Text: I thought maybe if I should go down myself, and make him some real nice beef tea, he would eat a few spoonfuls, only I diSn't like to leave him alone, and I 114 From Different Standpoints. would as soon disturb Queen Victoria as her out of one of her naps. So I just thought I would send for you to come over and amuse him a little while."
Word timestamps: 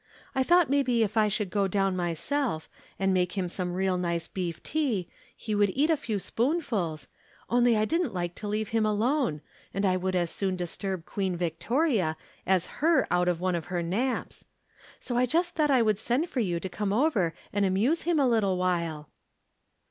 I 0.33 0.41
thought 0.41 0.67
maybe 0.67 1.03
if 1.03 1.15
I 1.15 1.27
should 1.27 1.51
go 1.51 1.67
down 1.67 1.95
myself, 1.95 2.67
and 2.97 3.13
make 3.13 3.33
him 3.33 3.47
some 3.47 3.75
real 3.75 3.99
nice 3.99 4.27
beef 4.27 4.63
tea, 4.63 5.07
he 5.37 5.53
would 5.53 5.69
eat 5.75 5.91
a 5.91 5.95
few 5.95 6.17
spoonfuls, 6.17 7.07
only 7.51 7.77
I 7.77 7.85
diSn't 7.85 8.11
like 8.11 8.33
to 8.37 8.47
leave 8.47 8.69
him 8.69 8.83
alone, 8.83 9.41
and 9.75 9.85
I 9.85 9.97
114 9.97 10.23
From 10.49 10.55
Different 10.55 10.69
Standpoints. 10.71 11.17
would 11.19 11.21
as 11.21 11.35
soon 11.35 11.35
disturb 11.35 11.37
Queen 11.37 11.37
Victoria 11.37 12.17
as 12.47 12.65
her 12.79 13.05
out 13.11 13.27
of 13.27 13.39
one 13.39 13.53
of 13.53 13.65
her 13.65 13.83
naps. 13.83 14.43
So 14.99 15.17
I 15.17 15.27
just 15.27 15.53
thought 15.53 15.69
I 15.69 15.83
would 15.83 15.99
send 15.99 16.29
for 16.29 16.39
you 16.39 16.59
to 16.59 16.67
come 16.67 16.91
over 16.91 17.35
and 17.53 17.63
amuse 17.63 18.01
him 18.01 18.19
a 18.19 18.27
little 18.27 18.57
while." 18.57 19.11